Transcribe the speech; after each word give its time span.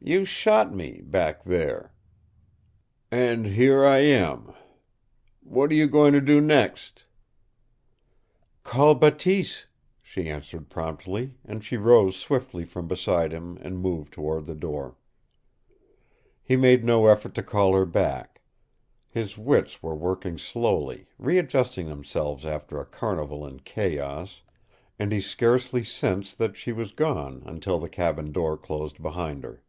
You 0.00 0.24
shot 0.24 0.72
me, 0.72 1.02
back 1.02 1.42
there. 1.42 1.92
And 3.10 3.44
here 3.44 3.84
I 3.84 3.98
am. 3.98 4.54
What 5.42 5.72
are 5.72 5.74
you 5.74 5.88
going 5.88 6.12
to 6.12 6.20
do 6.20 6.40
next?" 6.40 7.04
"Call 8.62 8.94
Bateese," 8.94 9.66
she 10.00 10.30
answered 10.30 10.70
promptly, 10.70 11.34
and 11.44 11.64
she 11.64 11.76
rose 11.76 12.16
swiftly 12.16 12.64
from 12.64 12.86
beside 12.86 13.32
him 13.32 13.58
and 13.60 13.82
moved 13.82 14.12
toward 14.12 14.46
the 14.46 14.54
door. 14.54 14.96
He 16.42 16.56
made 16.56 16.84
no 16.84 17.08
effort 17.08 17.34
to 17.34 17.42
call 17.42 17.74
her 17.74 17.84
back. 17.84 18.40
His 19.12 19.36
wits 19.36 19.82
were 19.82 19.96
working 19.96 20.38
slowly, 20.38 21.08
readjusting 21.18 21.86
themselves 21.88 22.46
after 22.46 22.80
a 22.80 22.86
carnival 22.86 23.44
in 23.44 23.58
chaos, 23.60 24.42
and 24.96 25.10
he 25.12 25.20
scarcely 25.20 25.82
sensed 25.82 26.38
that 26.38 26.56
she 26.56 26.72
was 26.72 26.92
gone 26.92 27.42
until 27.44 27.80
the 27.80 27.90
cabin 27.90 28.30
door 28.32 28.56
closed 28.56 29.02
behind 29.02 29.42
her. 29.42 29.64